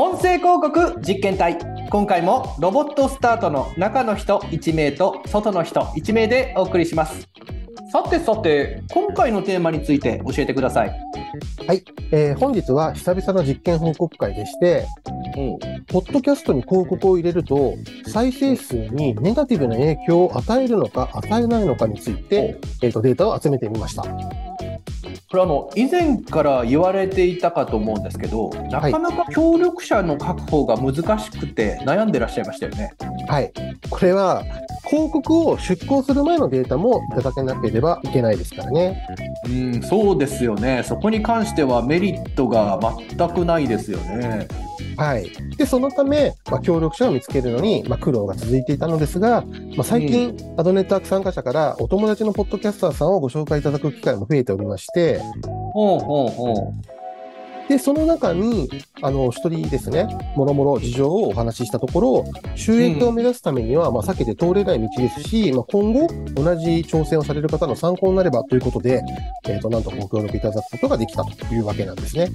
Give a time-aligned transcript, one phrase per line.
[0.00, 1.58] 音声広告実験隊。
[1.90, 7.28] 今回もロボットスタートの中の人1名と外の人1名でお送りします。
[7.90, 10.90] さてさて今回のテーマについて教えてください。
[11.66, 11.82] はい、
[12.12, 14.86] えー本日は久々の実験報告会でして、
[15.88, 17.74] ポッドキャストに広告を入れると、
[18.06, 24.47] 再生数にネガティブな影響を与えるのか与えないのかについて、えーとデータを集めてみました。
[25.30, 32.94] これあの以前から言われていたかと思うんですけどなかなか協力者の確保が難しくて悩んでらっしゃいましたよね
[33.28, 33.52] はい。
[33.90, 34.42] これは、
[34.88, 39.06] 広告を出稿する前のデータもいただけなければいけないですからね。
[39.44, 42.78] うんそうですよねそこに関してはメリットが
[43.16, 44.48] 全くないですよね
[44.96, 45.30] はい。
[45.56, 49.44] で、そのため、まあ、協力者を見つけるのに、まあ、苦労が続いていたのですが、
[49.76, 55.20] まあ、最近、アドネットワーク参加者からお友達のポッドキャスターさんをご紹介いただく機会も増えておりまして、
[55.72, 56.74] ほうほうほ
[57.68, 58.68] で、その中に、
[59.02, 62.24] あの、一人ですね、もろもろ事情をお話ししたところ、
[62.54, 69.02] 収益を目指すためには、まあ、避けて通れない道ですし、まあ、今後、同じ挑戦をされる方の参考になればということで、
[69.46, 72.30] えっ、と、なんとご協力いただくことができたというわけなんですね。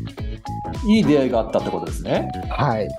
[0.85, 2.89] ういい出会いがあったってことですねはい。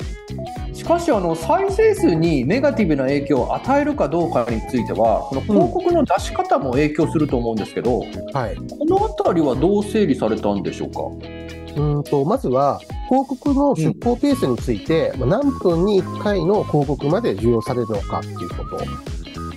[0.73, 8.01] しかしあの再生数にネガティブな影響を与えるかどうかについてはこの広告の出し方も影響すると思うんですけど、
[8.33, 8.57] はい。
[8.57, 11.44] この辺りはどう整理されたんでしょうか？
[11.77, 18.85] うーんと、まずは、広告の出稿ペースについて、まあ何分に1回の広告まで重要されるのかっていうこと。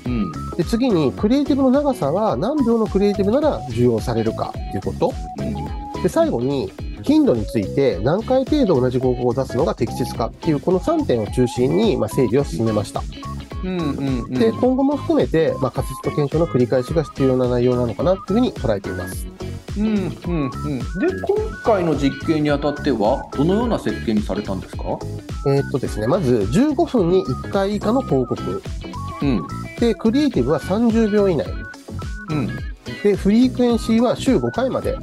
[0.05, 5.13] うんで、次に、クリエイティブの長さは何秒のクリエイティブなら重要されるかっていうこと。
[6.01, 6.71] で、最後に、
[7.03, 13.01] 頻度について何回程度同じ広告を出すのが適切かっていう、この3点を中心に、まあ、整理を進めました。
[13.63, 19.27] うんうんうんで、今後も含めて、まあ、仮説と検証の繰り返しが必要な内容なのかなっていうふうに捉えています。
[19.77, 24.83] うんうんうんで今回の実験にあたってはどのような設計にされたんですか？
[25.47, 28.61] えーっとですね、まず15分に1回以下の広告。
[29.21, 29.47] うん
[29.79, 31.45] で、クリエイティブは30秒以内。
[32.29, 32.47] うん
[33.03, 34.97] で、フリークエンシーは週5回まで。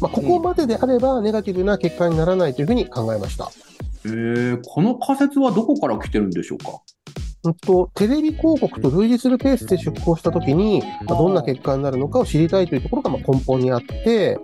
[0.00, 3.50] まあ、ここまでであれば、ネガティブな結果にならないというふうに考えました。
[4.04, 6.66] えー、この仮説はどこから来てるんでしょうか？
[7.46, 14.38] うんと、テレビ広告と類似するペースで出稿したときに、まあどんな結果になるのかを知りたいというところがまあ根本にあって、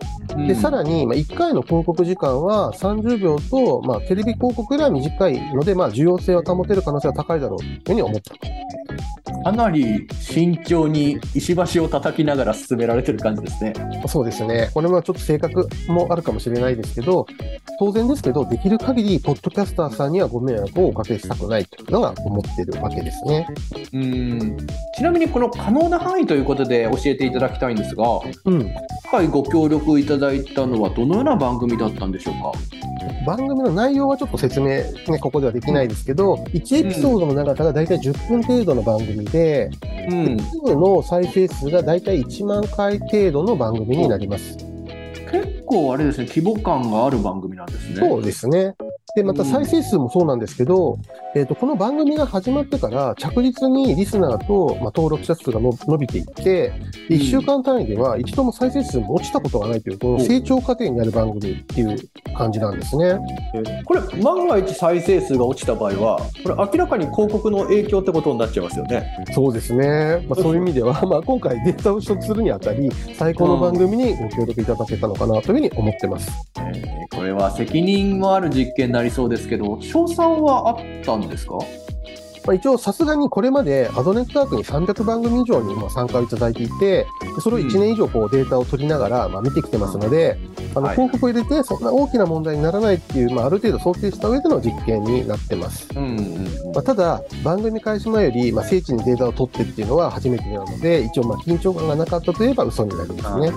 [0.46, 8.62] で、さらに、まあ、1回の広告時間は30秒と、まあ、テレビ広告よりは短いので、まあ、重要性を保てる可能性は高いだろうというふうに思ったと。
[9.44, 13.72] かなり慎重に石橋を叩きながら進められてる感じですね
[14.06, 14.70] そうですね。
[14.72, 17.26] これはちょっと性格もあるかもしれないですけど、
[17.82, 23.44] 当然ですけど、できる限り、ポッドキャスターさんにはご迷惑をおかけしたくないというのが思ってるわけですね。
[23.92, 24.56] うん
[24.96, 28.04] ちなみにこの可能な範囲ということで教えていただきたいんですが
[28.44, 28.60] うん。
[28.62, 28.72] 今
[29.10, 32.52] 回ご協力いただいたのはどのような番組だったんでしょうか？
[33.26, 39.70] 番組の内容はちょっと説明、ね、ここではできないですけど、1エピソードの長さがだいたい10分程度の番組で、
[40.08, 44.56] うんの再生数がだいたい1万回程度の番組になります。
[44.56, 44.71] 結
[45.72, 48.74] 構あれですね規模感がある番組なんですねそうですね。
[49.14, 50.98] で、またうん再生数もそうなんですけど、
[51.34, 61.98] えっ、と、この番組が始まってから着実にリスナーと、まあ、登録者数がの伸びていって、うん1週間単位では一度も再生数も落ちたことがないという、この成長過程になる番組っていう
[62.34, 63.18] 感じなんですね。
[63.84, 70.24] これ万が一再生数が落ちた場合はこれ明らかに広告の影響ってことになっちゃいますよねそうですね。
[70.28, 76.30] まあ、そういう意味では、 まあ、今回データを取得するにあたり、最高の番組にご協力いただけたのかなというふうに思ってます。
[76.58, 81.56] えーこれは責任もある実験になりそうですけど賞賛はあったんですか？
[82.44, 87.06] まあ、一応、さすがにこれまでアドネットワークに300番組以上にまあ参加をいただいていて、で
[87.40, 90.36] それを1年以上こうデータを取りながらまあ見てきてますので、
[90.74, 90.96] あのはい。
[90.96, 95.88] 広告を入れてそんな大きな問題にならないっていう、まあ、ある程度想定した上での実験になってます。
[95.94, 96.44] うんうん
[96.74, 103.52] まあ、ただ、番組開始前より、まあ、精緻にデータを取ってっていうのは初めてなので、一応、まあ緊張感がなかったといえば嘘になりますね。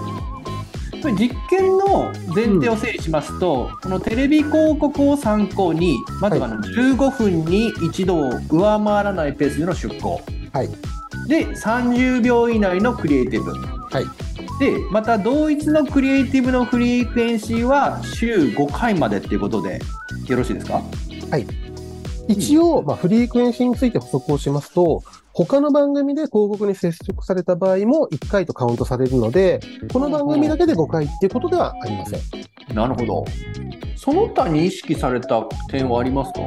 [1.05, 10.19] これ実験の前提を整理しますと、このテレビ広告を参考にまずはあの15分に一度を上回らないペースでの出稿、
[10.51, 10.69] はい。
[11.27, 14.05] で30秒以内のクリエイティブ、はい。
[14.57, 19.79] でまた同一のクリエイティブのフリークエンシーは週5回までっていうことで
[20.27, 20.81] よろしいですか？
[22.27, 25.03] 一応、まあ、フリークエンシーについて補足をしますと、
[25.37, 29.59] 他の番組で広告に接触された場合も1回とカウントされるので、
[29.91, 32.21] この番組だけで5回っていうことではありません。
[32.73, 33.25] なるほど。
[33.97, 36.39] その他に意識された点はありますか？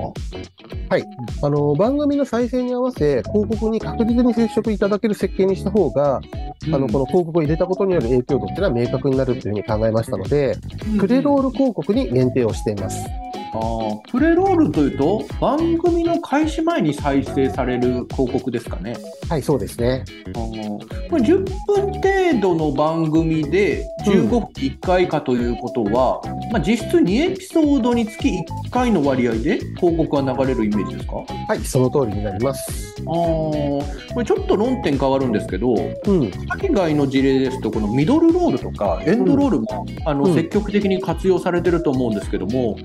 [1.43, 6.23] あの、番組の再生に合わせ、広告に確実に接触いただける設計にした方が、
[6.65, 10.57] あの、この広告を入れたことによる影響度っていうのは明確になるというふうに考えましたので、
[10.99, 13.07] プレロール広告に限定をしています。
[13.55, 18.97] あープレロールというと、番組の開始前に再生される広告ですかね。
[19.29, 20.05] はい、そうですね。
[20.35, 26.21] あーこれ10分程度の番組で15分1回かということは、
[26.53, 31.17] まあ、実質2エピソードにつき1回の割合で広告が流れるイメージですか？
[31.49, 32.95] はい、その通りになります。
[33.07, 36.31] あーこれちょっと論点変わるんですけど、うん。
[36.61, 42.77] 海外の事例ですと、このミドルロールとかエンドロールも、あのうん積極的に活用されてると思うんですけども、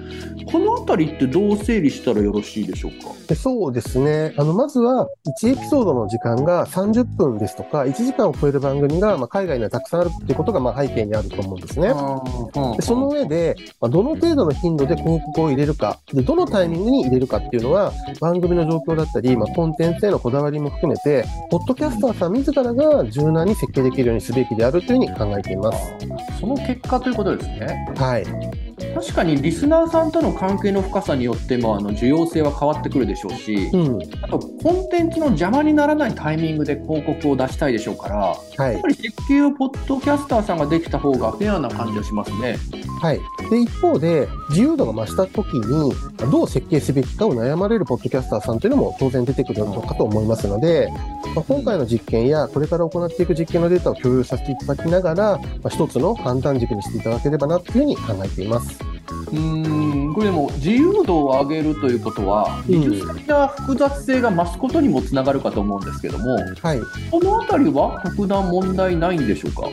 [0.54, 3.10] このあたりってどう整理したらよろしいでしょうか？
[3.28, 4.36] でそうですね。
[4.38, 5.08] あの、まずは、
[5.42, 11.88] 1エピソードの時間が30分ですとか、1時間を超える番組が、まあ、海外にはたくさんあるっていうことが、まあ、背景にあると思うんですね。
[11.88, 17.92] でその上で、まあ、どの程度の頻度で広告を入れるか、で、どのタイミングに入れるかっていうのは、
[18.22, 25.96] 番組の状況だったり、まあ、コンテンツへのこだわりも含めて、ポッドキャスターさん自らが柔軟に設計できるようにすべきであるというふうに考えています。
[26.40, 27.88] その結果ということですね。
[27.98, 28.63] はい。
[28.94, 34.00] 確かにリスナーさんとの関係の深さによってもあの需要性は変わってくるでしょうし、うん。
[34.22, 38.88] あとコンテンツの邪魔にならないタイミングで広告を出したいでしょうから、はいやっぱ。
[38.88, 42.58] り設計をポッドキャスターさんができた方がフェアな感じがしますね。
[43.02, 43.20] はい。
[43.50, 45.94] で、一方で、自由度が増した時に、
[46.32, 50.90] どう設計すべきかを悩まれるポッドキャスターさんというのも当然出てくるのかと思いますので、
[51.36, 58.83] まあ、今回の実験やこれから行っていく実験のデータを共有させていただきながら、まあ、一つの判断軸にしていただければなというふうに考えています。
[59.32, 66.80] うーんこれでも自由度を上げるということは、うん技術的な複雑性が増すことにもつながるかと思うんですけども、はい。
[67.12, 69.70] このあたりは特段問題ないんでしょうか？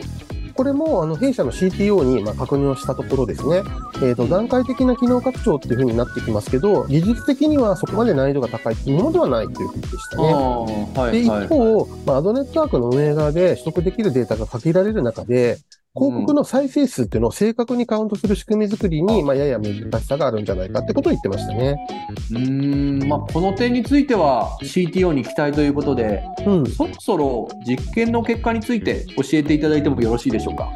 [0.53, 3.63] これも、あの、弊社の CTO に、まあ、確認をしたところですね、
[4.03, 10.23] えっ、と、段階的な機能拡張っていうふうになってきますけど、技術的にはそこまで難易度が高いっていうものではないというふうでしたね。
[10.23, 11.47] はで、一いはい。
[11.47, 15.57] 方、まあ、アドネットワークの運営側で取得できるデータが限られる中で、
[15.93, 21.75] 広告の再生数っていうのを正確にカウントする仕組み作りに、まあ、やや難しさがあるんじゃないかってことを言ってましたね。
[22.31, 26.65] うーんまあ、この点については CTO に期待ということで、うん。
[26.65, 30.69] そろそろ実験の結果について教えていただいてもよろしいでしょうか？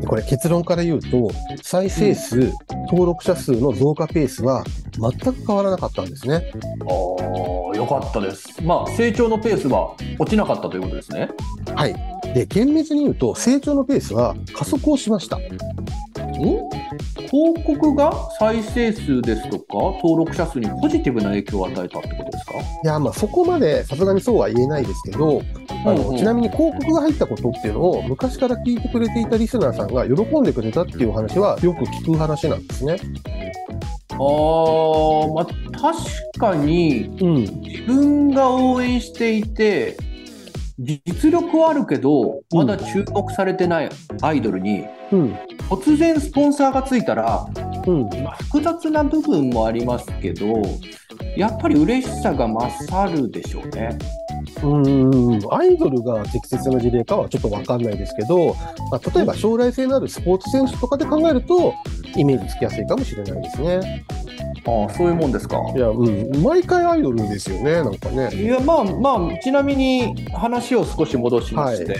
[0.00, 1.30] でこれ結論から言うと、
[1.62, 2.52] 再生数、
[2.88, 4.62] 登録者数の増加ペースは
[4.92, 6.52] 全く変わらなかったんですね。
[6.82, 8.62] ああ、よかったです。
[8.62, 11.30] まあ、成長のペースは落ちなかったということですね。
[11.74, 12.11] はい。
[12.34, 15.36] で、厳密に言うと、成長のペースは加速をしました。
[15.36, 15.40] ん
[17.30, 19.64] 広告が再生数ですとか
[20.02, 22.52] 登録者数にポジティブな影響を与えたってことですか？
[22.58, 25.42] いや、まあそこまでさすがにそうは言えないですけど、
[25.84, 32.96] あの、うんうんちなみに広告が入ったことっていうのを昔から聞いてくれていたリスナーさんが喜んでくれたっていう話はよく聞く話なんですね。
[34.10, 35.98] あー、まあ、確
[36.38, 37.34] かにうん。
[37.62, 39.96] 自分が応援していて
[40.78, 43.90] 実力はあるけどまだ注目されてない
[44.22, 45.34] アイドルにうん。
[45.68, 47.46] 突然スポンサーがついたら、
[47.86, 48.02] うん。
[48.22, 50.62] まあ、複雑な部分もありますけど
[51.36, 53.98] やっぱり嬉しさが勝るでしょうね。
[54.62, 55.40] うん。
[55.50, 58.54] アイドルが適切な事例かはちょっとわかんないですけど、
[58.90, 61.74] まあ、例えば将来性のあるスポーツ選手とかで考えると、
[62.16, 64.04] イメージつきやすいかもしれないですね。
[64.64, 65.58] ああそういうもんですか。
[65.74, 66.42] いや、うん。
[66.42, 68.30] 毎回アイドルですよね、なんかね。
[68.34, 71.96] いやまあまあちなみに話を少し戻しまして、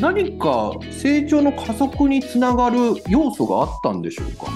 [0.00, 4.46] 何か成長の加速につながる要素があったんでしょうか？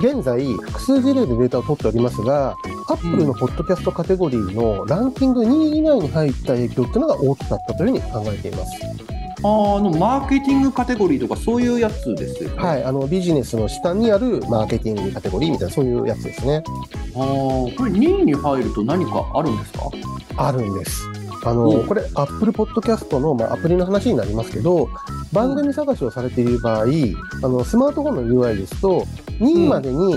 [0.00, 2.56] 現在、複数事例でデータを取っておりますが、
[2.88, 8.72] アップルのポッドキャストカテゴリーのランキング2位以内に入った影響っていうのが大きかったというふうに考えています。
[9.44, 12.56] あのマーケティングカテゴリーとかそういうやつですよね。
[12.56, 16.62] はい、あのビジネスの下にあるマーケティングカテゴリーみたいなそういうやつですね。
[17.14, 19.90] あーこれ2位に入ると何かあるんですか？
[20.36, 21.02] あるんです。
[21.44, 24.88] あうのんこれ、Apple Podcast の、まあ、アプリの話になりますけど、
[25.32, 29.04] 番組探しをされている場合、あのスマートフォンの UI ですと、
[29.40, 30.14] 2位までに、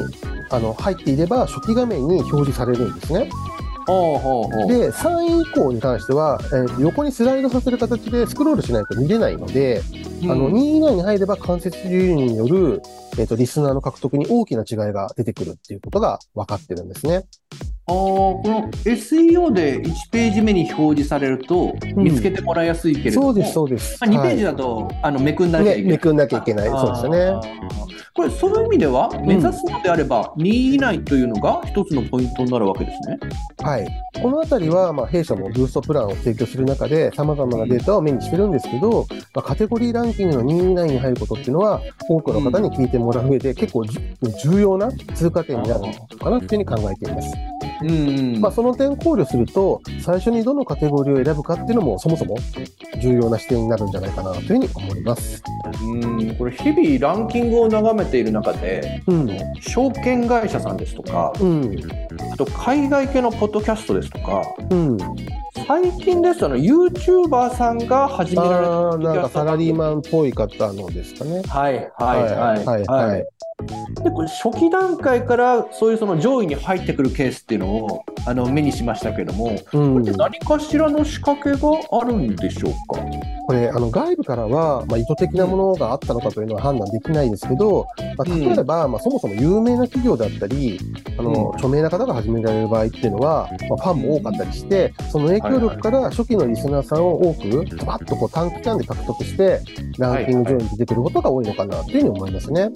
[0.51, 3.27] あの入っていれば初期画面に表示されるんですね。
[4.68, 9.82] で、3位以降に関しては、えー横にスライドさせる形でスクロールしないと見れないので、
[10.24, 12.82] うんあの2位以内に入れば間接流入による、
[13.18, 17.25] えー、とリスナーの獲得に大きな違いが出てくるっていうことが分かってるんですね。
[17.88, 23.98] あーこの SEO で1ページ目に表示されるとうん見つけてもらいやすいけれども、そうです、そうです。
[24.01, 25.84] まあ、2ページはだと、あのめくんなきゃいけない。
[25.84, 27.65] ねめくんなきゃいけないそうですよね
[28.13, 33.20] これ、その意味では、目指すのであれば、2位以内というのが一つのポイントになるわけですね。
[33.62, 33.63] い。
[33.63, 33.88] はい。
[34.22, 44.00] このあたりは、まあ、弊社もブーストプランを提供する中で、様々なデータを目にしてるんですけど、まあ、カテゴリーランキングの2位以内に入ることっていうのは、多くの方に聞いてもらう上で、結構じ
[44.44, 47.36] 重要な通過点になるのかなっていうふうに考えています。
[47.50, 47.54] うん
[48.39, 52.38] まあ、その点考慮すると、最初にどのカテゴリーを選ぶかっていうのも、そもそも
[53.01, 55.44] 重要な視点になるんじゃないかなというふうに思います。
[55.82, 59.27] うんこれ日々ランキングを眺めている中でうん。
[59.60, 61.77] 証券会社さんですとかうん。
[62.32, 64.98] あと海外系のポッドキャストですとかうん。
[65.67, 71.41] 最近ですとあの YouTuber さんが始められたなんかサラリーマンっぽい方のですかね。
[71.48, 73.25] はいはいはいはいはい
[74.05, 79.93] でこれ初期段階からそういうその上位に入ってくるケースっていうのをあの目にしましたけども、うん。
[79.93, 83.01] これ何かしらの仕掛けがあるんでしょうか？
[83.47, 88.39] これ、あの外部からは、まあ、意図的なものがあったのかというのは判断できないですけど、まあ、うん。
[88.39, 90.79] 例えば、まあ、そもそも有名な企業だったり、
[91.17, 99.62] あの著名な方が始められる場合っていうのは、まあ、ファンも多かったりして、その影響力から初期のリスナーさんを多く、ズバッとこう短期間で獲得して、
[100.00, 102.69] ランキング上位に出てくることが多いのかなというふうに思いますね。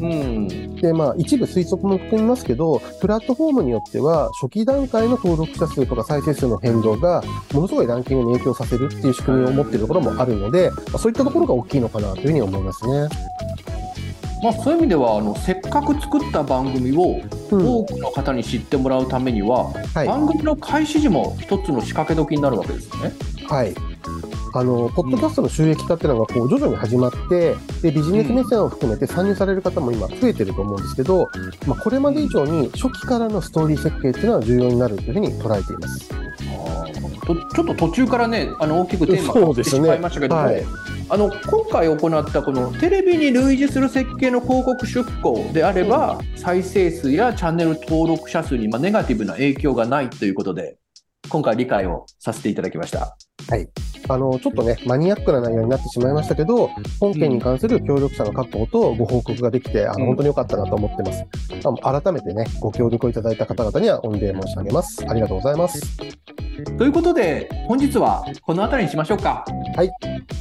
[0.00, 13.08] うん、で、まあ、一部推測も含みますけど、プラットフォームによっては、初期段階の登録者数とか再生数の変動が、ものすごいランキングに影響させるっていう仕組みを持っているところもあるので、まあ、そういったところが大きいのかなというふうに思いますね。
[14.42, 17.66] まあ、そういう意味ではあのせっかく作った番組をうん。
[17.66, 20.06] 多くの方に知ってもらうためには、はい。
[20.08, 23.12] 番組の開始時も一つの仕掛け時になるわけですよね。
[23.48, 23.74] はい。
[24.58, 31.28] あの、ポッドキャストの収益化っていうのがこう徐々に始まって、で、ビジネス目線を含めて参入される方も今増えてると思うんですけど、
[31.66, 36.08] まあ、これまで以上に初期からのストーリー設計っていうのは重要になるというふうに捉えています。
[37.26, 39.80] とちょっと途中からねあの大きくテーマがそうですね。
[39.80, 40.64] してしまいましたけども、はい。
[41.08, 50.78] あの今回行ったこのテレビに類似する設計の広告出稿であれば、再生数やチャンネル登録者数にまあネガティブな影響がないということで
[51.28, 53.16] 今回理解をさせていただきました。
[54.08, 61.24] あの、ちょっとね、マニアックな内容になってしまいましたけど、本件に関する協力者の確保とご報告ができて、あうんの、本当に良かったなと思ってます。
[61.82, 65.04] 改めてね、ご協力をいただいた方々には御礼申し上げます。
[65.08, 65.96] ありがとうございます。
[66.78, 69.44] ということで本日はこの辺りにしましょうか。
[69.74, 69.90] はい。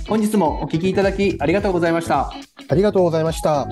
[0.08, 2.32] 本日もお聞きいただきありがとうございました。
[2.70, 3.68] ありがとうございました。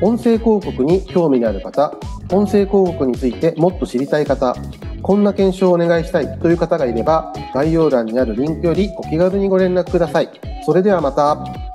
[0.00, 1.96] 音声広告に興味のある方、
[2.32, 4.56] 音声広告についてもっと知りたい方、
[5.02, 10.30] こんな検証をお願いしたいという方がいれば、概要欄にあるリンクよりお気軽にご連絡ください。
[10.64, 11.71] それではまた。